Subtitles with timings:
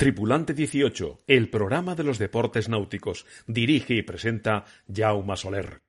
[0.00, 3.26] Tripulante 18, el programa de los deportes náuticos.
[3.46, 5.82] Dirige y presenta Jaume Soler.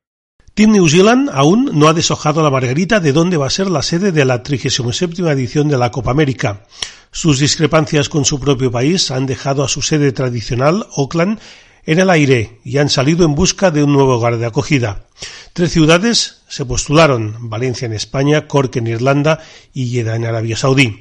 [0.54, 3.82] Team New Zealand aún no ha deshojado la margarita de dónde va a ser la
[3.82, 6.66] sede de la 37 edición de la Copa América.
[7.10, 11.40] Sus discrepancias con su propio país han dejado a su sede tradicional, Auckland,
[11.86, 15.06] en el aire y han salido en busca de un nuevo hogar de acogida.
[15.54, 19.40] Tres ciudades se postularon, Valencia en España, Cork en Irlanda
[19.74, 21.00] y Jeddah en Arabia Saudí.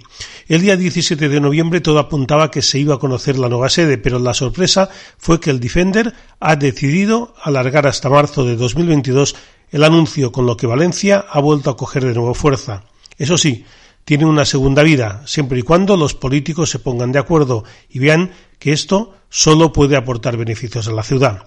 [0.48, 3.98] El día 17 de noviembre todo apuntaba que se iba a conocer la nueva sede,
[3.98, 9.36] pero la sorpresa fue que el Defender ha decidido alargar hasta marzo de 2022
[9.70, 12.82] el anuncio, con lo que Valencia ha vuelto a coger de nuevo fuerza.
[13.16, 13.64] Eso sí,
[14.04, 18.32] tiene una segunda vida, siempre y cuando los políticos se pongan de acuerdo y vean
[18.60, 21.44] que esto solo puede aportar beneficios a la ciudad.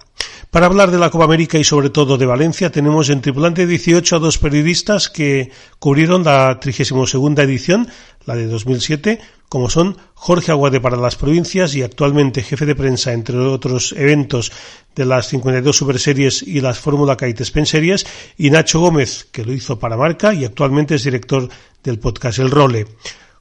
[0.50, 4.16] Para hablar de la Copa América y sobre todo de Valencia, tenemos en Tripulante 18
[4.16, 7.88] a dos periodistas que cubrieron la 32 edición,
[8.24, 13.12] la de 2007, como son Jorge Aguade para las provincias y actualmente jefe de prensa,
[13.12, 14.52] entre otros eventos,
[14.94, 18.06] de las 52 Superseries y las Fórmula Kite Series,
[18.38, 21.48] y Nacho Gómez, que lo hizo para Marca y actualmente es director
[21.82, 22.86] del podcast El Role.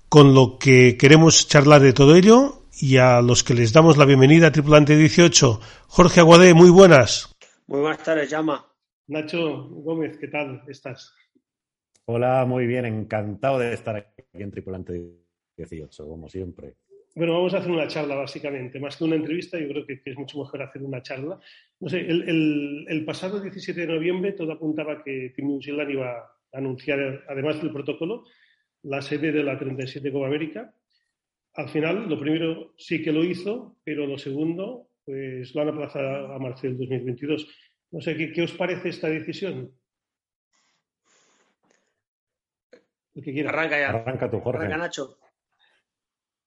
[0.10, 4.06] Con lo que queremos charlar de todo ello, y a los que les damos la
[4.06, 5.60] bienvenida a Tripulante 18.
[5.88, 7.36] Jorge Aguadé, muy buenas.
[7.68, 8.66] Muy buenas tardes, Llama.
[9.08, 11.14] Nacho Gómez, ¿qué tal estás?
[12.06, 15.02] Hola, muy bien, encantado de estar aquí en Tripulante
[15.58, 16.76] 18, como siempre.
[17.16, 20.18] Bueno, vamos a hacer una charla básicamente, más que una entrevista, yo creo que, es
[20.18, 21.40] mucho mejor hacer una charla.
[21.80, 26.58] No sé, el, pasado 17 de noviembre todo apuntaba que Tim New Zealand iba a
[26.58, 28.26] anunciar, además del protocolo,
[28.82, 30.74] la sede de la 37 Copa América
[31.56, 36.34] al final, lo primero sí que lo hizo, pero lo segundo, pues lo han aplazado
[36.34, 37.48] a marzo del 2022.
[37.92, 39.72] No sé, ¿qué, os parece esta decisión?
[43.48, 43.90] Arranca ya.
[43.90, 44.66] Arranca tú, Jorge.
[44.66, 45.18] Arranca, Nacho.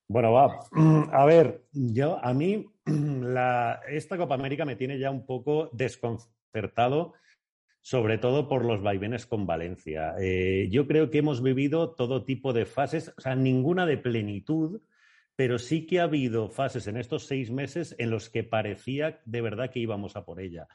[0.08, 0.58] Bueno, va.
[1.12, 7.14] A ver, yo, a mí, la, esta Copa América me tiene ya un poco desconcertado,
[7.80, 10.16] sobre todo por los vaivenes con Valencia.
[10.18, 14.80] Eh, yo creo que hemos vivido todo tipo de fases, o sea, ninguna de plenitud
[15.36, 19.42] pero sí que ha habido fases en estos seis meses en los que parecía de
[19.42, 20.66] verdad que íbamos a por ella.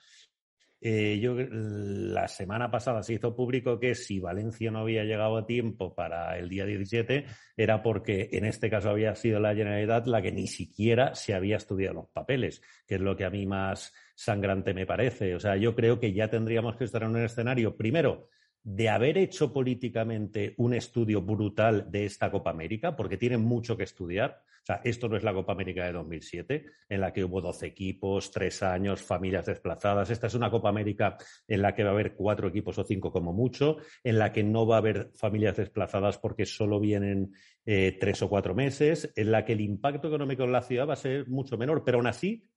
[0.84, 5.46] Eh, yo, la semana pasada se hizo público que si Valencia no había llegado a
[5.46, 10.24] tiempo para el día 17 era porque en este caso había sido la Generalidad la
[10.24, 13.94] que ni siquiera se había estudiado los papeles, que es lo que a mí más
[14.16, 15.36] sangrante me parece.
[15.36, 18.30] O sea, yo creo que ya tendríamos que estar en un escenario, primero,
[18.64, 23.84] de haber hecho políticamente un estudio brutal de esta Copa América, porque tienen mucho que
[23.84, 24.44] estudiar.
[24.62, 27.66] O sea, esto no es la Copa América de 2007, en la que hubo 12
[27.66, 30.12] equipos, tres años, familias desplazadas.
[30.12, 31.18] Esta es una Copa América
[31.48, 34.44] en la que va a haber cuatro equipos o cinco como mucho, en la que
[34.44, 37.34] no va a haber familias desplazadas porque solo vienen
[37.66, 40.94] eh, tres o cuatro meses, en la que el impacto económico en la ciudad va
[40.94, 42.48] a ser mucho menor, pero aún así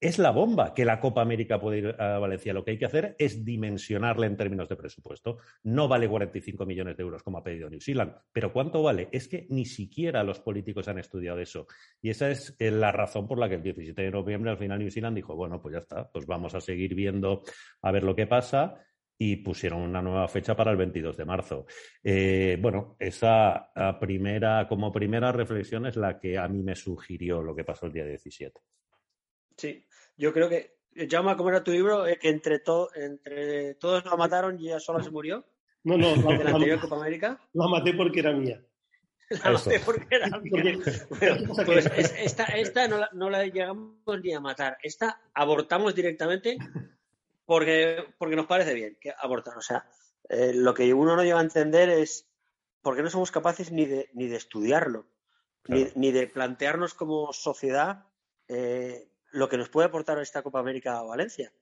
[0.00, 2.52] es la bomba que la Copa América puede ir a Valencia.
[2.52, 5.38] Lo que hay que hacer es dimensionarla en términos de presupuesto.
[5.62, 9.08] No vale 45 millones de euros como ha pedido New Zealand, pero ¿cuánto vale?
[9.12, 11.66] Es que ni siquiera los políticos han estudiado eso.
[12.02, 14.78] Y esa es eh, la razón por la que el 17 de noviembre al final
[14.78, 17.42] New Zealand dijo, bueno, pues ya está, pues vamos a seguir viendo
[17.80, 18.74] a ver lo que pasa
[19.16, 21.66] y pusieron una nueva fecha para el 22 de marzo.
[22.02, 27.54] Eh, bueno, esa primera, como primera reflexión es la que a mí me sugirió lo
[27.54, 28.60] que pasó el día 17.
[29.56, 29.84] Sí,
[30.16, 30.74] yo creo que.
[31.08, 32.06] Llama, ¿cómo era tu libro?
[32.06, 32.62] Eh, que entre,
[32.94, 35.44] entre todos la mataron y ella sola se murió.
[35.82, 37.40] No, no, la, la anterior Copa América.
[37.52, 38.62] La maté porque era mía.
[39.42, 40.78] La maté porque era mía.
[41.66, 44.78] pues esta, esta no, la, no, la, llegamos ni a matar.
[44.82, 46.58] Esta abortamos directamente
[47.44, 49.56] porque, porque nos parece bien que abortar.
[49.56, 49.86] O sea,
[50.28, 52.28] eh, lo que uno no llega a entender es
[52.82, 55.06] por qué no somos capaces ni de, ni de estudiarlo,
[55.68, 58.06] ni, ni, de plantearnos como sociedad
[58.48, 61.52] eh, lo que nos puede aportar esta Copa América a Valencia.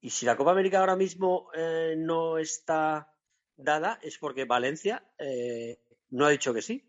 [0.00, 3.12] Y si la Copa América ahora mismo eh, no está
[3.56, 6.88] dada es porque Valencia eh, no ha dicho que sí.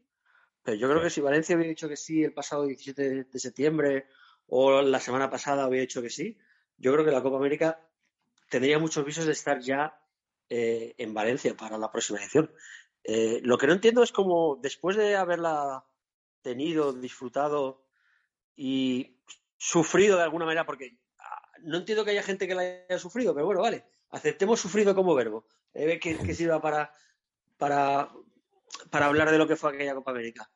[0.64, 4.06] Pero yo creo que si Valencia hubiera dicho que sí el pasado 17 de septiembre
[4.46, 6.38] o la semana pasada hubiera dicho que sí,
[6.78, 7.84] yo creo que la Copa América
[8.50, 10.00] tendría muchos visos de estar ya
[10.48, 12.54] eh, en Valencia para la próxima edición.
[13.42, 15.84] lo que no entiendo es cómo después de haberla
[16.44, 17.84] tenido, disfrutado
[18.56, 19.21] y
[19.64, 23.36] sufrido de alguna manera, porque ah, no entiendo que haya gente que la haya sufrido,
[23.36, 26.92] pero bueno, vale, aceptemos sufrido como verbo, eh, que, sirva para,
[27.60, 28.10] para,
[28.90, 30.50] para hablar de lo que fue aquella Copa América.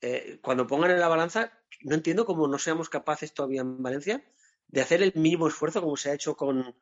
[0.00, 4.22] Eh, cuando pongan en la balanza, no entiendo cómo no seamos capaces todavía en Valencia
[4.68, 6.76] de hacer el mínimo esfuerzo como se ha hecho con,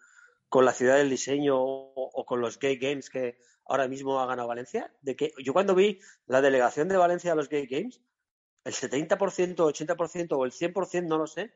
[0.51, 4.47] con la ciudad del diseño o, con los Gay Games que ahora mismo ha ganado
[4.47, 4.93] Valencia.
[5.01, 8.03] De que yo cuando vi la delegación de Valencia a los Gay Games,
[8.65, 11.55] el 70%, 80% o el 100%, no lo sé,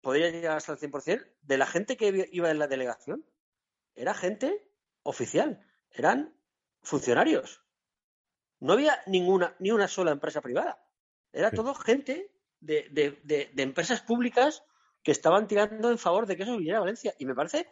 [0.00, 3.24] podría llegar hasta el 100%, de la gente que iba en la delegación,
[3.94, 4.70] era gente
[5.02, 6.34] oficial, eran
[6.82, 7.62] funcionarios.
[8.60, 10.84] No había ninguna, ni una sola empresa privada.
[11.32, 12.88] Era todo gente de,
[13.22, 14.64] de, empresas públicas
[15.02, 17.14] que estaban tirando en favor de que eso viniera a Valencia.
[17.18, 17.68] Y me parece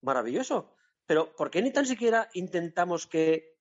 [0.00, 0.74] maravilloso.
[1.06, 3.56] Pero ¿por qué ni tan siquiera intentamos que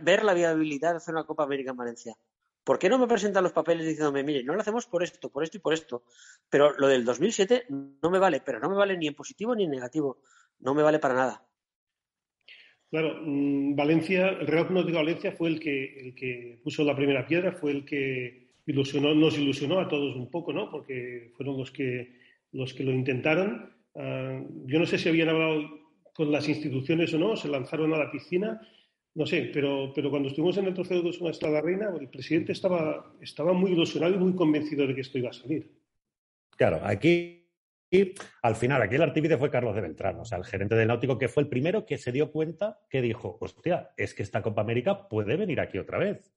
[0.00, 2.16] ver la viabilidad de hacer una Copa América en Valencia?
[2.64, 5.42] ¿Por qué no me presentan los papeles diciéndome, mire, no lo hacemos por esto, por
[5.42, 6.04] esto y por esto?
[6.48, 9.64] Pero lo del 2007 no me vale, pero no me vale ni en positivo ni
[9.64, 10.18] en negativo.
[10.60, 11.46] No me vale para nada.
[12.90, 17.26] Claro, mm, Valencia, el Real Club Valencia fue el que, el que puso la primera
[17.26, 20.70] piedra, fue el que ilusionó, nos ilusionó a todos un poco, ¿no?
[20.70, 22.18] Porque fueron los que,
[22.52, 23.72] los que lo intentaron.
[23.94, 25.62] Ah, yo no sé si habían hablado
[26.12, 28.60] con las instituciones o no, se lanzaron a la piscina,
[29.14, 32.52] no sé, pero, pero cuando estuvimos en el trofeo de una Estrada Reina, el presidente
[32.52, 35.70] estaba, estaba muy ilusionado y muy convencido de que esto iba a salir.
[36.56, 37.40] Claro, aquí
[38.42, 41.18] al final, aquí el artífice fue Carlos de Beltrán, o sea, el gerente del Náutico,
[41.18, 44.60] que fue el primero que se dio cuenta que dijo, hostia, es que esta Copa
[44.60, 46.32] América puede venir aquí otra vez.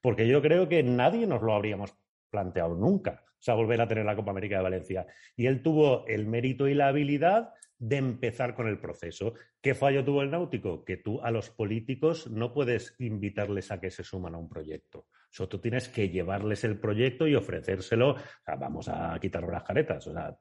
[0.00, 1.94] Porque yo creo que nadie nos lo habríamos
[2.30, 5.06] planteado nunca, o sea, volver a tener la Copa América de Valencia.
[5.36, 7.52] Y él tuvo el mérito y la habilidad
[7.82, 9.34] de empezar con el proceso.
[9.60, 10.84] ¿Qué fallo tuvo el náutico?
[10.84, 15.06] Que tú a los políticos no puedes invitarles a que se suman a un proyecto.
[15.36, 18.14] O tú tienes que llevarles el proyecto y ofrecérselo,
[18.46, 20.36] vamos a quitar las caretas, o sea,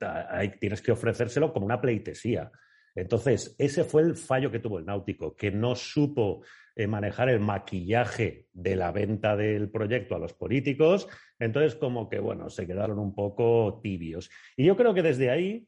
[0.59, 2.51] tienes que ofrecérselo como una pleitesía.
[2.93, 6.43] Entonces, ese fue el fallo que tuvo el náutico, que no supo
[6.75, 11.07] eh, manejar el maquillaje de la venta del proyecto a los políticos,
[11.39, 14.29] entonces como que, bueno, se quedaron un poco tibios.
[14.55, 15.67] Y yo creo que desde ahí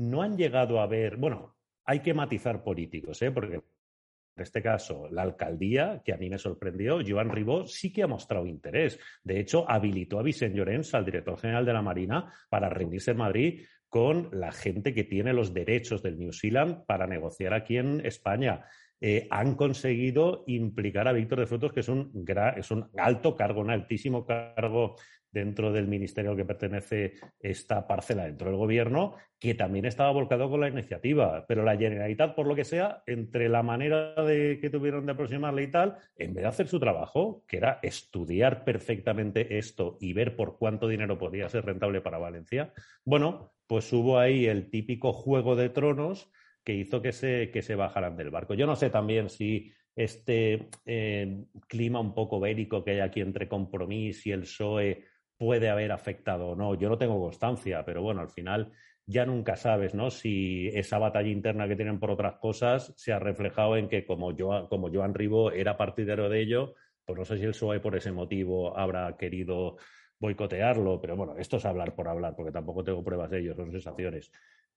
[0.00, 3.30] no han llegado a ver, bueno, hay que matizar políticos, ¿eh?
[3.30, 8.02] porque en este caso la alcaldía, que a mí me sorprendió, Joan Ribó sí que
[8.02, 8.98] ha mostrado interés.
[9.22, 13.18] De hecho, habilitó a Vicente Llorens, al director general de la Marina, para reunirse en
[13.18, 18.00] Madrid con la gente que tiene los derechos del New Zealand para negociar aquí en
[18.06, 18.64] España.
[19.02, 22.12] Eh, han conseguido implicar a Víctor de Frutos, que es un,
[22.56, 24.96] es un alto cargo, un altísimo cargo
[25.32, 30.50] dentro del ministerio al que pertenece esta parcela dentro del gobierno, que también estaba volcado
[30.50, 31.44] con la iniciativa.
[31.46, 35.62] Pero la Generalitat, por lo que sea, entre la manera de que tuvieron de aproximarle
[35.62, 40.36] y tal, en vez de hacer su trabajo, que era estudiar perfectamente esto y ver
[40.36, 42.72] por cuánto dinero podía ser rentable para Valencia,
[43.04, 46.30] bueno, pues hubo ahí el típico juego de tronos
[46.64, 48.54] que hizo que se, que se bajaran del barco.
[48.54, 53.48] Yo no sé también si este eh, clima un poco bélico que hay aquí entre
[53.48, 55.04] Compromís y el PSOE
[55.40, 56.74] puede haber afectado o no.
[56.74, 58.72] Yo no tengo constancia, pero bueno, al final
[59.06, 60.10] ya nunca sabes, ¿no?
[60.10, 64.36] Si esa batalla interna que tienen por otras cosas se ha reflejado en que como,
[64.36, 66.74] yo, como Joan Ribo era partidario de ello,
[67.06, 69.78] pues no sé si el PSOE por ese motivo habrá querido
[70.18, 73.72] boicotearlo, pero bueno, esto es hablar por hablar, porque tampoco tengo pruebas de ello, son
[73.72, 74.30] sensaciones.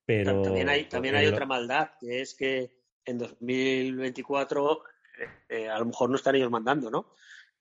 [0.05, 2.71] Pero también hay, también hay otra maldad, que es que
[3.03, 7.15] en 2024 eh, eh, a lo mejor no están ellos mandando, ¿no?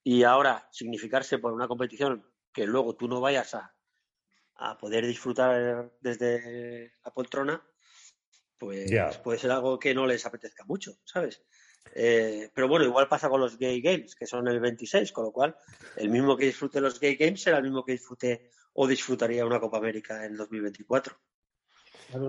[0.04, 3.74] Y ahora significarse por una competición que luego tú no vayas a,
[4.78, 7.66] poder disfrutar desde la poltrona,
[8.58, 11.42] pues puede ser algo que no les apetezca mucho, ¿sabes?
[11.94, 15.32] Eh, pero bueno, igual pasa con los Gay Games, que son el 26, con lo
[15.32, 15.56] cual
[15.96, 19.58] el mismo que disfrute los Gay Games será el mismo que disfrute o disfrutaría una
[19.58, 21.16] Copa América en 2024.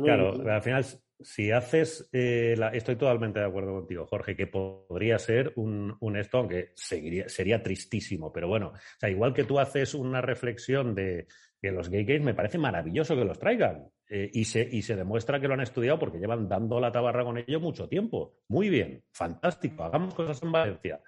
[0.03, 0.85] Claro, al final,
[1.23, 6.71] si haces, eh, estoy totalmente de acuerdo contigo, Jorge, que podría ser un, esto, aunque
[6.75, 11.27] sería tristísimo, pero bueno, o sea, igual que tú haces una reflexión de
[11.61, 13.87] que los gay gays, me parece maravilloso que los traigan.
[14.09, 17.23] Eh, y, se, y se demuestra que lo han estudiado porque llevan dando la tabarra
[17.23, 18.35] con ello mucho tiempo.
[18.49, 21.01] Muy bien, fantástico, hagamos cosas en Valencia.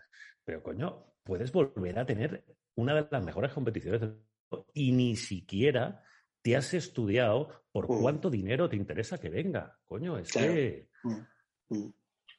[0.46, 2.46] Pero coño, puedes volver a tener
[2.76, 6.02] una de las mejores competiciones del mundo y ni siquiera
[6.46, 8.02] te has estudiado por mm.
[8.02, 9.80] cuánto dinero te interesa que venga.
[9.88, 10.90] Coño, es que.
[11.02, 11.94] Mm, mm.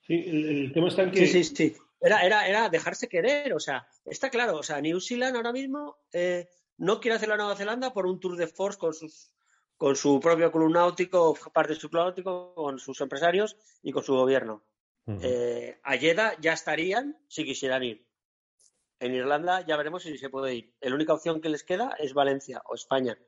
[0.07, 1.27] Sí, el, tema está en que.
[1.27, 1.77] Sí, sí, sí.
[2.01, 5.97] Era, era, era dejarse querer, o sea, está claro, o sea, New Zealand ahora mismo
[6.13, 9.33] eh, no quiere hacer la Nueva Zelanda por un tour de force con sus
[9.77, 14.05] con su propio club náutico, parte de su club náutico, con sus empresarios y con
[14.05, 14.65] su gobierno.
[15.21, 18.07] Eh, a ya estarían si quisieran ir.
[19.01, 20.75] En Irlanda ya veremos si se puede ir.
[20.81, 23.19] La única opción que les queda es Valencia o España.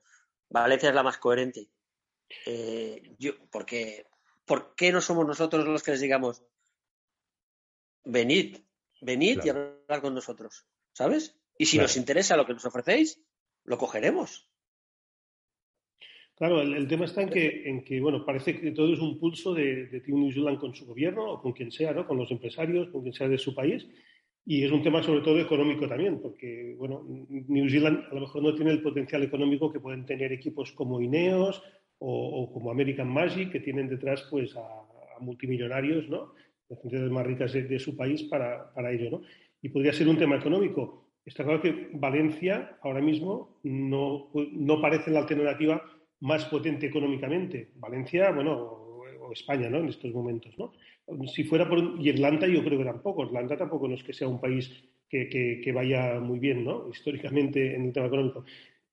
[0.50, 1.68] Valencia es la más coherente.
[2.46, 4.06] Eh, yo, porque,
[4.48, 6.42] ¿Por qué no somos nosotros los que les digamos,
[8.04, 8.56] venid,
[9.02, 10.66] venid y hablar con nosotros?
[10.92, 11.38] ¿Sabes?
[11.58, 13.22] Y si nos interesa lo que nos ofrecéis,
[13.64, 14.48] lo cogeremos.
[16.34, 19.52] Claro, el, tema está en que, en que, bueno, parece que todo es un pulso
[19.52, 22.06] de, de Team New Zealand con su gobierno o con quien sea, ¿no?
[22.06, 23.86] Con los empresarios, con quien sea de su país.
[24.50, 28.42] Y es un tema sobre todo económico también, porque bueno, New Zealand a lo mejor
[28.42, 31.62] no tiene el potencial económico que pueden tener equipos como Ineos
[31.98, 36.32] o, como American Magic, que tienen detrás pues a, multimillonarios, ¿no?
[36.70, 39.22] Las entidades más ricas de, su país para, para, ello, ¿no?
[39.60, 41.10] Y podría ser un tema económico.
[41.26, 45.82] Está claro que Valencia ahora mismo no, no parece la alternativa
[46.20, 47.72] más potente económicamente.
[47.74, 49.80] Valencia, bueno, o España, ¿no?
[49.80, 50.72] En estos momentos, ¿no?
[51.34, 53.24] Si fuera por Irlanda, yo creo que tampoco.
[53.24, 54.70] Irlanda tampoco no es que sea un país
[55.08, 56.88] que, que, vaya muy bien, ¿no?
[56.90, 58.44] Históricamente en el tema económico.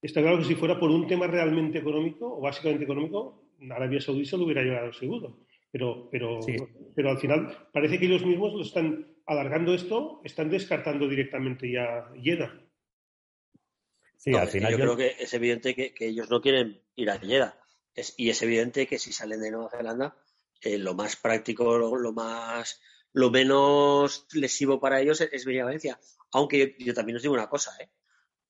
[0.02, 4.26] Está claro que si fuera por un tema realmente económico o básicamente económico, Arabia Saudí
[4.26, 5.40] se lo hubiera llevado seguro.
[5.72, 6.40] Pero, pero,
[6.96, 12.10] pero al final parece que ellos mismos lo están alargando esto, están descartando directamente ya
[12.22, 12.62] Jeddah.
[14.16, 17.60] Sí, al final yo, creo que es evidente que, ellos no quieren ir a Jeddah.
[18.18, 20.16] y es evidente que si salen de Nueva Zelanda,
[20.66, 22.82] eh, lo más práctico, lo, más,
[23.14, 26.00] lo menos lesivo para ellos es, venir a Valencia.
[26.32, 27.92] Aunque yo, también os digo una cosa, ¿eh?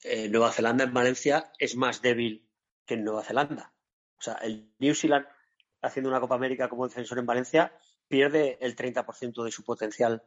[0.03, 0.29] ¿eh?
[0.29, 2.49] Nueva Zelanda en Valencia es más débil
[2.85, 3.73] que en Nueva Zelanda.
[4.17, 5.27] O sea, el New Zealand
[5.81, 10.23] haciendo una Copa América como defensor en Valencia pierde el 30% de su potencial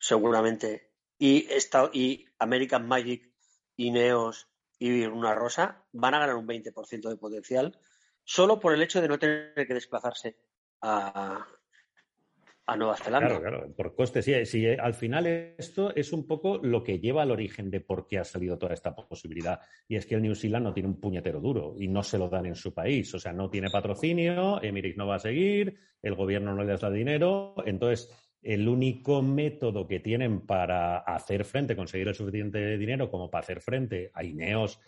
[0.00, 0.90] seguramente.
[1.16, 3.32] Y, esta, y American Magic,
[3.76, 4.48] Ineos
[4.80, 7.78] y una Rosa van a ganar un 20% de potencial
[8.24, 10.49] solo por el hecho de no tener que desplazarse
[10.82, 11.46] a,
[12.76, 13.28] Nueva Zelanda.
[13.28, 14.22] Claro, claro, por coste.
[14.22, 18.06] Sí, sí, al final esto es un poco lo que lleva al origen de por
[18.06, 19.60] qué ha salido toda esta posibilidad.
[19.88, 22.28] Y es que el New Zealand no tiene un puñetero duro y no se lo
[22.28, 23.12] dan en su país.
[23.14, 26.90] O sea, no tiene patrocinio, Emirates no va a seguir, el gobierno no le da
[26.90, 27.56] dinero.
[27.66, 28.08] Entonces,
[28.42, 33.60] el único método que tienen para hacer frente, conseguir el suficiente dinero como para hacer
[33.60, 34.80] frente a Ineos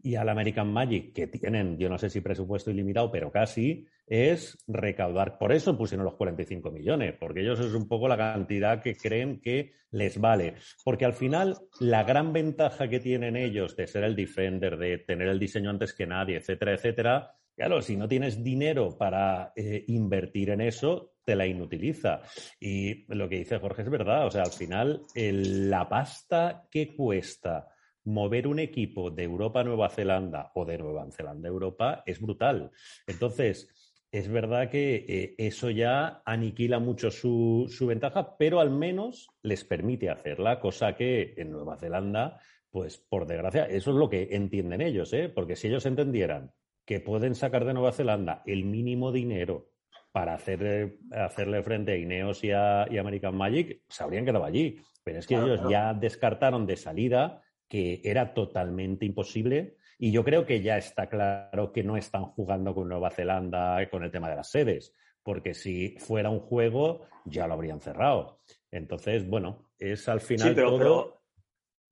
[0.00, 4.56] y al American Magic, que tienen, yo no sé si presupuesto ilimitado, pero casi, es
[4.66, 5.38] recaudar.
[5.38, 9.40] Por eso pusieron los 45 millones, porque ellos es un poco la cantidad que creen
[9.40, 10.54] que les vale.
[10.84, 15.28] Porque al final, la gran ventaja que tienen ellos de ser el defender, de tener
[15.28, 20.50] el diseño antes que nadie, etcétera, etcétera, claro, si no tienes dinero para eh, invertir
[20.50, 22.22] en eso, te la inutiliza.
[22.60, 27.68] Y lo que dice Jorge es verdad, o sea, al final la pasta que cuesta
[28.08, 32.20] mover un equipo de Europa a Nueva Zelanda o de Nueva Zelanda a Europa es
[32.20, 32.70] brutal.
[33.06, 33.68] Entonces,
[34.10, 39.64] es verdad que eh, eso ya aniquila mucho su, su, ventaja, pero al menos les
[39.64, 44.80] permite hacerla, cosa que en Nueva Zelanda, pues por desgracia, eso es lo que entienden
[44.80, 45.28] ellos, ¿eh?
[45.28, 46.52] porque si ellos entendieran
[46.86, 49.68] que pueden sacar de Nueva Zelanda el mínimo dinero
[50.10, 54.80] para hacer, hacerle frente a Ineos y a, American Magic, se habrían quedado allí.
[55.04, 59.76] Pero es que ellos ya descartaron de salida que era totalmente imposible.
[59.98, 64.04] Y yo creo que ya está claro que no están jugando con Nueva Zelanda con
[64.04, 68.40] el tema de las sedes, porque si fuera un juego ya lo habrían cerrado.
[68.70, 71.20] Entonces, bueno, es al final todo.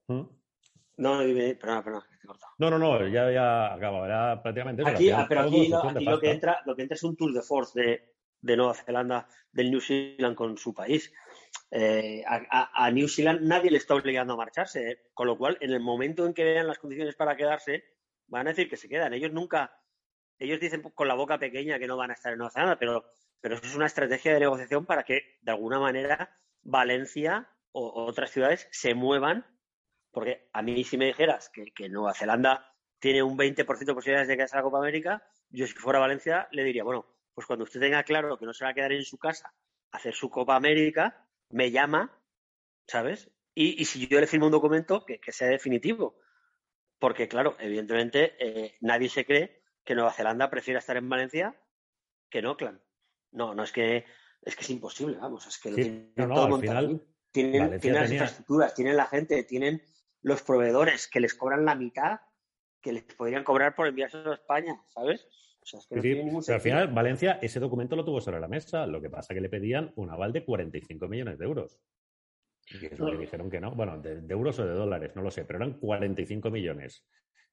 [0.09, 0.23] ¿Mm?
[0.99, 2.03] No, perdón, perdón,
[2.59, 4.83] No, no, no, ya, ya acabo, era prácticamente.
[4.87, 8.15] Aquí, pero aquí, lo, que entra, lo que entra es un tour de force de,
[8.41, 11.13] de Nueva Zelanda, del New Zealand con su país.
[11.71, 14.99] Eh, a, New Zealand nadie le está obligando a marcharse, ¿eh?
[15.15, 17.85] con lo cual, en el momento en que vean las condiciones para quedarse,
[18.29, 19.13] van a decir que se quedan.
[19.15, 19.79] Ellos nunca,
[20.39, 23.05] ellos dicen con la boca pequeña que no van a estar en Nueva Zelanda, pero,
[23.41, 28.31] pero eso es una estrategia de negociación para que, de alguna manera, Valencia o, otras
[28.31, 29.45] ciudades se muevan
[30.17, 34.37] porque a mí si me dijeras que, Nueva Zelanda tiene un 20% de posibilidades de
[34.37, 37.81] quedarse a la Copa América, yo si fuera Valencia le diría, bueno, pues cuando usted
[37.81, 39.53] tenga claro que no se va a quedar en su casa
[39.91, 42.19] hacer su Copa América, me llama,
[42.87, 43.31] ¿sabes?
[43.55, 46.19] Y, si yo le firmo un documento, que, sea definitivo.
[46.99, 51.59] Porque, claro, evidentemente eh, nadie se cree que Nueva Zelanda prefiera estar en Valencia
[52.29, 52.81] que en Auckland.
[53.33, 54.05] No, no es que
[54.43, 56.61] es que es imposible, vamos, es que tienen todo
[57.33, 59.83] Tienen, las infraestructuras, tienen la gente, tienen
[60.23, 62.21] los proveedores que les cobran la mitad
[62.81, 65.27] que les podrían cobrar por enviarse a España, ¿sabes?
[65.67, 68.87] O sea, es que pero al final, Valencia, ese documento lo tuvo sobre la mesa.
[68.87, 71.81] Lo que pasa es que le pedían un aval de 45 millones de euros.
[72.71, 73.75] Y eso le dijeron que no.
[73.75, 77.05] Bueno, de, euros o de dólares, no lo sé, pero eran 45 millones.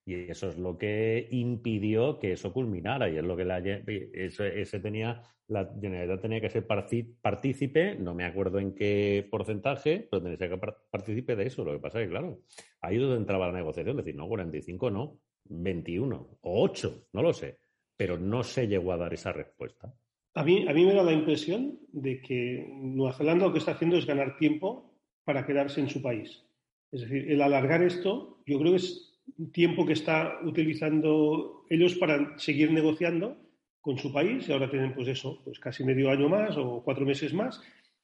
[0.06, 3.10] Y eso es lo que impidió que eso culminara.
[3.10, 8.26] Y es lo que la, ese, tenía, la Generalitat tenía que ser partícipe, no me
[8.26, 10.60] acuerdo en qué porcentaje, pero tenía que ser
[10.92, 11.66] partícipe de eso.
[11.66, 12.42] Lo que pasa es que, claro,
[12.82, 13.98] ahí es donde entraba la negociación.
[13.98, 17.63] Decir, no, 45 no, 21 o 8, no lo sé.
[17.98, 19.94] Pero no se llegó a dar esa respuesta.
[20.36, 23.72] A mí, a mí me da la impresión de que Nueva Zelanda lo que está
[23.72, 24.92] haciendo es ganar tiempo
[25.24, 26.44] para quedarse en su país.
[26.92, 29.22] Es decir, el alargar esto, yo creo que es
[29.52, 33.38] tiempo que está utilizando ellos para seguir negociando
[33.82, 37.06] con su país y ahora tienen pues eso, pues casi medio año más o cuatro
[37.06, 37.62] meses más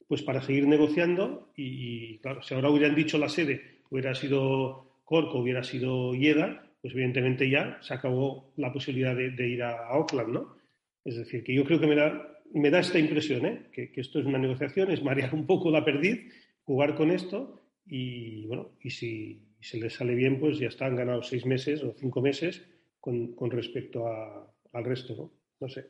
[0.10, 5.34] pues para seguir negociando y, claro, si ahora hubieran dicho la sede, hubiera sido Cork
[5.36, 10.58] hubiera sido Yeda, pues evidentemente ya se acabó la posibilidad de, ir a, Auckland, ¿no?
[11.04, 13.70] Es decir, que yo creo que me da, me da esta impresión, ¿eh?
[13.72, 16.34] que, esto es una negociación, es marear un poco la perdiz,
[16.64, 21.28] jugar con esto y, bueno, y si se les sale bien, pues ya están ganados
[21.28, 22.66] seis meses o cinco meses
[23.00, 25.32] con, respecto al resto, ¿no?
[25.60, 25.90] No sé.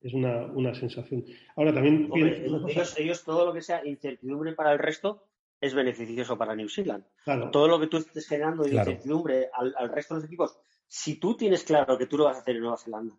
[0.00, 1.24] Es una, sensación.
[1.56, 2.10] Ahora también.
[2.98, 5.24] ellos, todo lo que sea incertidumbre para el resto,
[5.60, 7.04] es beneficioso para New Zealand.
[7.52, 11.36] Todo lo que tú estés generando de incertidumbre al, resto de los equipos, si tú
[11.36, 13.14] tienes claro que tú lo vas a hacer en Nueva Zelanda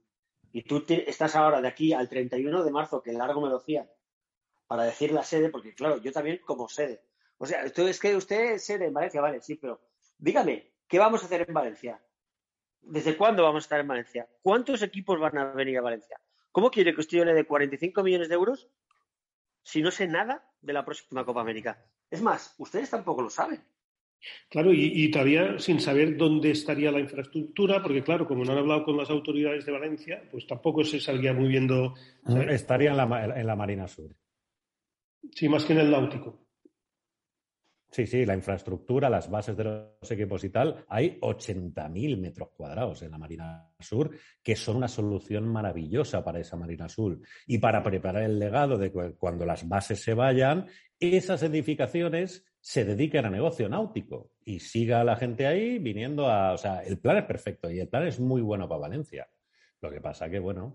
[0.51, 3.89] y tú estás ahora de aquí al 31 de marzo, que largo me lo decía,
[4.68, 7.01] para decir la sede, porque claro, yo también como sede.
[7.38, 9.82] O sea, es que usted es sede en Valencia, vale, sí, pero
[10.18, 12.01] dígame, ¿qué vamos a hacer en Valencia?
[12.82, 14.30] ¿Desde cuándo vamos a estar en Valencia?
[14.42, 16.20] ¿Cuántos equipos van a venir a Valencia?
[16.51, 18.70] ¿Cómo quiere que usted le dé 45 millones de euros
[19.63, 21.84] si no sé nada de la próxima Copa América?
[22.09, 23.62] Es más, ustedes tampoco lo saben.
[24.50, 28.83] Claro, y, todavía sin saber dónde estaría la infraestructura, porque claro, como no han hablado
[28.83, 31.93] con las autoridades de Valencia, pues tampoco se salía muy viendo.
[32.50, 34.15] Estaría en la, en la Marina Sur.
[35.31, 36.45] Sí, más que en el náutico.
[37.95, 43.01] Sí, sí, la infraestructura, las bases de los equipos y tal, hay 80.000 metros cuadrados
[43.03, 44.12] en la Marina Sur,
[44.43, 47.17] que son una solución maravillosa para esa Marina Sur.
[47.47, 50.67] Y para preparar el legado de cuando las bases se vayan,
[51.00, 56.54] esas edificaciones se dediquen a negocio náutico y siga la gente ahí viniendo a.
[56.54, 59.30] O sea, el plan es perfecto y el plan es muy bueno para Valencia.
[59.82, 60.66] Lo que pasa que, bueno,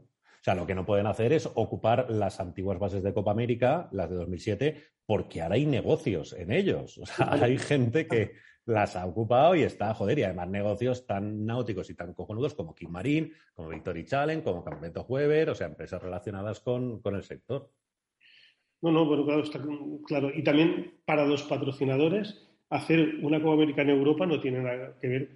[0.40, 3.88] o sea, lo que no pueden hacer es ocupar las antiguas bases de Copa América,
[3.92, 6.98] las de 2007, porque ahora hay negocios en ellos.
[6.98, 8.32] O sea, hay gente que
[8.64, 12.74] las ha ocupado y está, joder, y además negocios tan náuticos y tan cojonudos como
[12.74, 17.70] Kim Marín, como Victory Challenge, como Campamento Weber, o sea, empresas relacionadas con, el sector.
[18.82, 19.60] No, no, bueno, claro, está
[20.06, 20.30] claro.
[20.34, 25.08] Y también para los patrocinadores, hacer una Copa América en Europa no tiene nada que
[25.08, 25.30] ver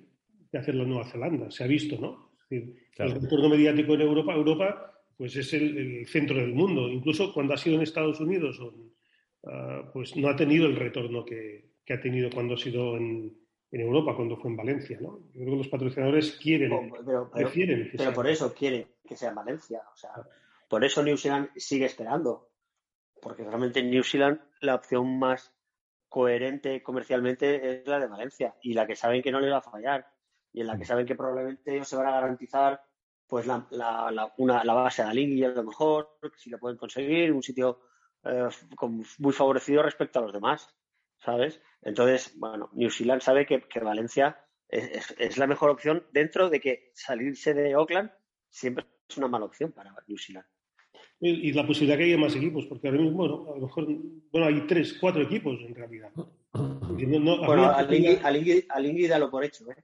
[0.51, 1.51] de hacerlo en Nueva Zelanda.
[1.51, 2.33] Se ha visto, ¿no?
[2.51, 6.89] el retorno mediático en Europa, Europa pues es el, centro del mundo.
[6.89, 8.61] Incluso cuando ha sido en Estados Unidos,
[9.47, 13.37] ah, pues no ha tenido el retorno que, ha tenido cuando ha sido en,
[13.71, 14.99] Europa, cuando fue en Valencia.
[15.01, 15.19] ¿no?
[15.33, 19.83] Yo creo que los patrocinadores quieren, pero, pero, por eso quieren que sea en Valencia.
[19.93, 20.11] O sea,
[20.69, 22.51] por eso New Zealand sigue esperando.
[23.25, 25.53] Porque realmente en New Zealand la opción más
[26.09, 29.63] coherente comercialmente es la de Valencia y la que saben que no les va a
[29.63, 30.07] fallar
[30.53, 30.87] y en la que mm.
[30.87, 32.81] saben que probablemente ellos se van a garantizar
[33.27, 37.33] pues la, la, una, la base de Alingui a lo mejor, si lo pueden conseguir,
[37.33, 37.81] un sitio
[38.23, 38.49] eh,
[39.19, 40.73] muy favorecido respecto a los demás,
[41.19, 41.61] ¿sabes?
[41.83, 47.55] Entonces, bueno, New Zealand sabe que, Valencia es, la mejor opción dentro de que salirse
[47.55, 48.13] de Auckland
[48.49, 50.47] siempre es una mala opción para New Zealand.
[51.21, 53.87] Y, la posibilidad que haya más equipos, porque ahora mismo, bueno, a lo mejor,
[54.31, 56.11] bueno, hay tres, cuatro equipos en realidad.
[56.53, 59.77] bueno, Alingui, dalo por hecho, ¿eh?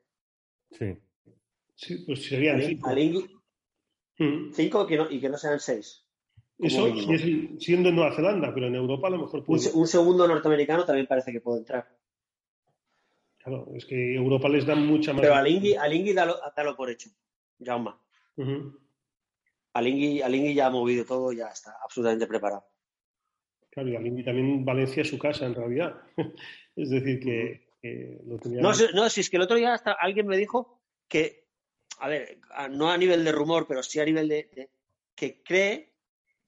[0.70, 0.96] Sí.
[1.74, 2.90] Sí, pues serían cinco.
[4.18, 4.52] Mm.
[4.52, 6.04] cinco que no, y que no sean seis.
[6.58, 6.92] Eso
[7.58, 9.70] siendo en Nueva Zelanda, pero en Europa a lo mejor puede.
[9.72, 11.88] Un, segundo norteamericano también parece que puede entrar.
[13.38, 15.22] Claro, es que Europa les da mucha más.
[15.22, 16.36] Pero al Ingui, dalo,
[16.76, 17.08] por hecho.
[17.64, 17.98] Jauma.
[18.36, 18.72] Uh
[19.72, 22.64] Alingui, ya ha movido todo, ya está absolutamente preparado.
[23.70, 26.02] Claro, y Alingui también Valencia es su casa en realidad.
[26.76, 28.60] es decir, que, lo tenía.
[28.60, 31.40] No, no, si es que el otro día hasta alguien me dijo que
[32.00, 32.38] a ver,
[32.70, 34.70] no a nivel de rumor, pero sí a nivel de,
[35.14, 35.92] que cree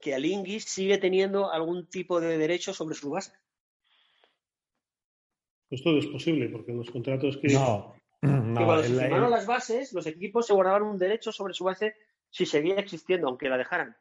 [0.00, 3.32] que Alingui sigue teniendo algún tipo de derecho sobre su base.
[5.68, 7.48] Pues todo es posible, porque los contratos que.
[7.48, 11.64] No, no cuando se firmaron las bases, los equipos se guardaban un derecho sobre su
[11.64, 11.94] base
[12.32, 13.96] si seguía existiendo, aunque la dejaran.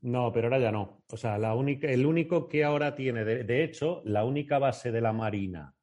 [0.00, 1.04] No, pero ahora ya no.
[1.10, 5.00] O sea, la única, el único que ahora tiene, de hecho, la única base de
[5.00, 5.74] la Marina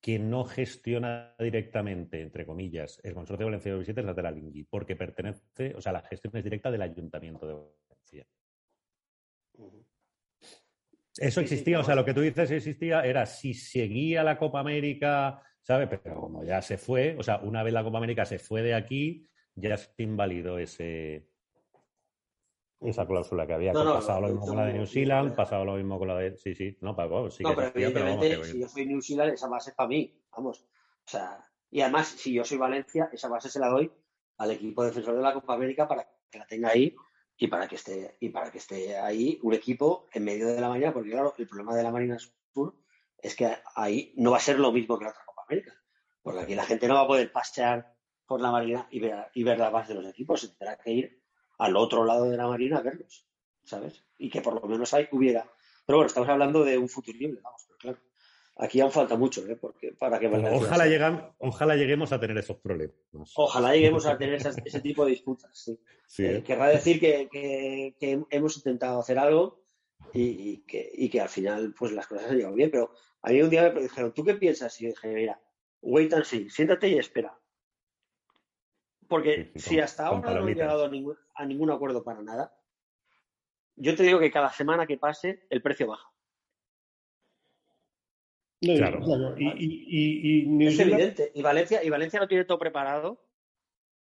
[0.00, 4.22] que no gestiona directamente, entre comillas, el Consorcio de Valencia de Visitas es la de
[4.22, 8.26] la Lingui, porque pertenece, o sea, la gestión es directa del Ayuntamiento de Valencia.
[11.16, 15.42] Eso existía, o sea, lo que tú dices existía era si seguía la Copa América,
[15.62, 15.88] ¿sabes?
[15.88, 18.74] Pero como ya se fue, o sea, una vez la Copa América se fue de
[18.74, 21.26] aquí, ya se invalidó ese,
[22.80, 23.72] esa cláusula que había.
[23.72, 26.36] pasado lo mismo con la de New Zealand, pasado lo mismo con la de.
[26.36, 29.70] Sí, sí, no, para sí No, pero evidentemente, si yo soy New Zealand, esa base
[29.70, 30.60] es para mí, vamos.
[30.60, 33.90] O sea, y además, si yo soy Valencia, esa base se la doy
[34.38, 36.94] al equipo defensor de la Copa América para que la tenga ahí
[37.38, 40.68] y para que esté y para que esté ahí un equipo en medio de la
[40.68, 42.74] Marina, porque claro, el problema de la Marina Sur
[43.18, 45.72] es que ahí no va a ser lo mismo que la otra Copa América,
[46.22, 47.94] porque aquí la gente no va a poder pasear
[48.26, 50.90] por la Marina y ver, y ver la base de los equipos, se tendrá que
[50.90, 51.25] ir
[51.58, 53.26] al otro lado de la marina a verlos,
[53.64, 54.04] ¿sabes?
[54.18, 55.50] Y que por lo menos ahí hubiera
[55.86, 57.98] Pero bueno, estamos hablando de un futurible, vamos, pero claro.
[58.58, 59.56] Aquí aún falta mucho, ¿eh?
[59.56, 62.96] Porque, para que ojalá, ojalá lleguemos a tener esos problemas.
[63.34, 65.78] Ojalá lleguemos a tener ese tipo de disputas, sí.
[66.22, 66.42] Eh, ¿eh?
[66.42, 67.96] querrá decir que,
[68.30, 69.62] hemos intentado hacer algo
[70.14, 72.70] y, que, al final pues las cosas han llegado bien.
[72.70, 74.80] Pero a mí un día me dijeron, ¿tú qué piensas?
[74.80, 75.38] Y yo dije, mira,
[75.82, 77.38] wait and see, siéntate y espera.
[79.08, 82.56] Porque si hasta ahora no hemos llegado a ningún, a ningún acuerdo para nada,
[83.76, 86.10] yo te digo que cada semana que pase el precio baja.
[88.60, 89.34] claro.
[89.38, 91.30] Y, es evidente.
[91.34, 93.22] Y Valencia, y Valencia no tiene todo preparado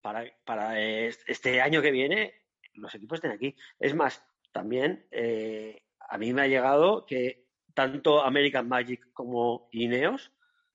[0.02, 2.34] para, para este año que viene.
[2.74, 3.56] Los equipos estén aquí.
[3.80, 10.32] Es más, también eh, a mí me ha llegado que tanto American Magic como Ineos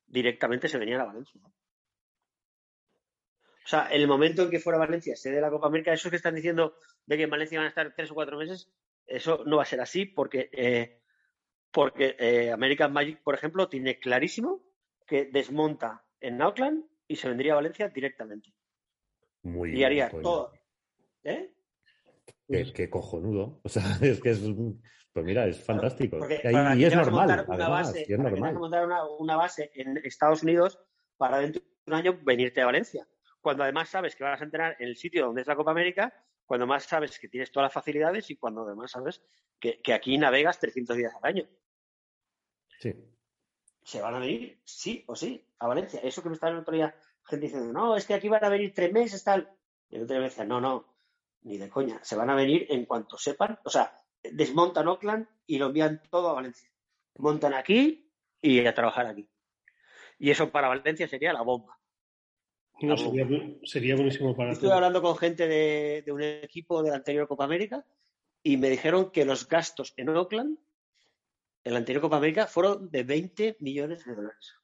[0.07, 1.41] directamente se venían a Valencia.
[3.67, 6.17] O sea, el momento en que fuera Valencia sede de la Copa América, esos que
[6.17, 8.71] están diciendo de que en Valencia van a estar tres o cuatro meses,
[9.05, 11.01] eso no va a ser así porque, eh,
[11.73, 14.63] porque eh, American Magic, por ejemplo, tiene clarísimo
[15.05, 18.55] que desmonta en Auckland y se vendría a Valencia directamente.
[19.43, 20.53] Muy y haría todo.
[21.25, 21.53] ¿Eh?
[22.73, 23.59] Qué, cojonudo.
[23.65, 24.43] O sea, es que es.
[25.13, 26.21] Pues mira, es fantástico.
[26.31, 27.45] y, es normal.
[27.49, 28.55] Una base, es normal.
[28.55, 28.87] montar
[29.19, 30.79] una base en Estados Unidos
[31.17, 33.09] para dentro de un año venirte a Valencia
[33.47, 36.13] cuando además sabes que vas a entrenar en el sitio donde es la Copa América,
[36.45, 39.23] cuando más sabes que tienes todas las facilidades y cuando además sabes
[39.61, 41.49] que, aquí navegas 300 días al año.
[42.81, 42.93] Sí.
[43.85, 44.61] ¿Se van a venir?
[44.65, 46.01] Sí o sí, a Valencia.
[46.03, 48.49] Eso que me estaba el otro día gente diciendo, no, es que aquí van a
[48.49, 49.49] venir tres meses, tal.
[49.91, 50.97] Y el otro día me decía, no, no,
[51.43, 52.01] ni de coña.
[52.03, 56.31] Se van a venir en cuanto sepan, o sea, desmontan Oakland y lo envían todo
[56.31, 56.69] a Valencia.
[57.19, 59.31] Montan aquí y a trabajar aquí.
[60.19, 61.79] Y eso para Valencia sería la bomba
[63.65, 67.85] sería, buenísimo para Estuve hablando con gente de, un equipo de la anterior Copa América
[68.43, 70.59] y me dijeron que los gastos en Oakland,
[71.65, 74.55] en la anterior Copa América, fueron de 20 millones de dólares.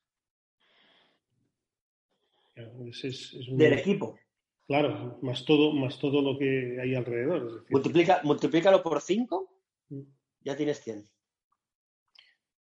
[2.55, 4.19] Del equipo.
[4.67, 7.67] Claro, más todo, más todo lo que hay alrededor.
[7.71, 9.51] Multiplica, multiplícalo por 5,
[9.89, 10.01] mm.
[10.45, 11.13] ya tienes 100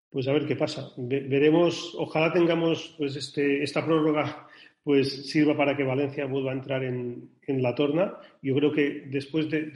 [0.09, 0.91] pues a ver qué pasa.
[0.97, 4.47] veremos, ojalá tengamos pues este, esta prórroga
[4.89, 8.17] pues sirva para que Valencia vuelva a entrar en, la torna.
[8.41, 9.71] Yo creo que después de,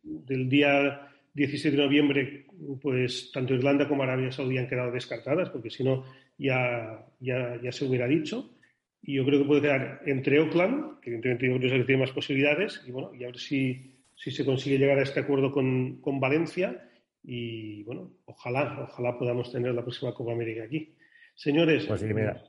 [0.00, 2.46] del día 17 de noviembre,
[2.80, 6.04] pues tanto Irlanda como Arabia Saudí han quedado descartadas, porque si no
[6.38, 8.56] ya, ya, se hubiera dicho.
[9.02, 12.92] Y yo creo que puede quedar entre Oakland, que evidentemente que tiene más posibilidades, y
[12.92, 16.88] bueno, y a ver si, se consigue llegar a este acuerdo con, con Valencia.
[17.24, 20.94] Y bueno, ojalá, ojalá podamos tener la próxima Copa América aquí.
[21.34, 21.86] Señores.
[21.86, 22.40] Pues sí, mira.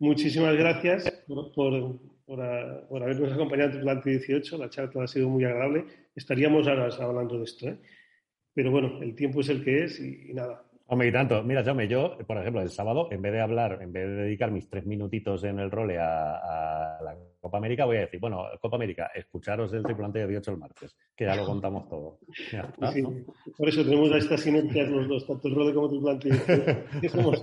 [0.00, 4.56] Muchísimas gracias por, por, habernos acompañado durante 18.
[4.56, 5.84] La charla ha sido muy agradable.
[6.16, 7.78] Estaríamos horas hablando de esto, ¿eh?
[8.54, 10.64] pero bueno, el tiempo es el que es y nada.
[10.86, 11.42] Hombre, y tanto.
[11.42, 14.50] Mira, yo, yo, por ejemplo, el sábado, en vez de hablar, en vez de dedicar
[14.50, 18.76] mis tres minutitos en el role a, la Copa América, voy a decir, bueno, Copa
[18.76, 22.18] América, escucharos el tripulante de 18 el martes, que ya lo contamos todo.
[23.56, 27.08] por eso tenemos a estas sinergias los dos, tanto el role como el tripulante.
[27.08, 27.40] somos,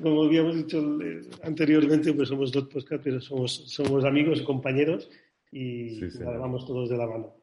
[0.00, 0.98] como habíamos dicho
[1.42, 2.68] anteriormente, pues somos dos
[3.02, 5.10] pero somos, somos amigos, compañeros
[5.50, 7.34] y vamos todos de la mano.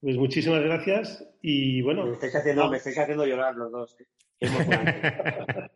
[0.00, 2.06] Pues muchísimas gracias y bueno.
[2.06, 3.96] Me estáis haciendo, me estáis haciendo llorar los dos.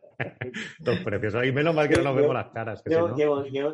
[0.79, 1.45] Dos preciosos.
[1.45, 2.81] Y menos mal que no nos vemos las caras.
[2.83, 2.97] qué,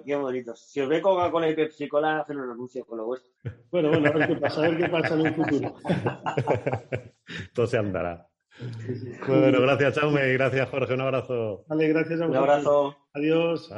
[0.05, 0.59] qué, bonitos.
[0.59, 3.31] Si os ve Coca-Cola y Pepsi Cola, hacen un anuncio con lo vuestro.
[3.71, 5.75] Bueno, bueno, a ver qué pasa, a ver qué pasa en un futuro.
[7.53, 8.27] Todo se andará.
[9.27, 10.93] Bueno, gracias, Chaume, y gracias, Jorge.
[10.93, 11.65] Un abrazo.
[11.67, 12.97] Vale, gracias a Un abrazo.
[13.13, 13.71] Adiós.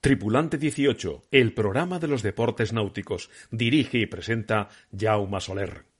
[0.00, 3.30] Tripulante 18, el programa de los deportes náuticos.
[3.50, 5.93] Dirige y presenta Jaume Soler.